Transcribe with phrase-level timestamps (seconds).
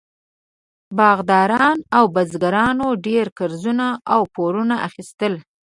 [0.97, 5.33] باغداران او بزګرانو ډېر قرضونه او پورونه اخیستل.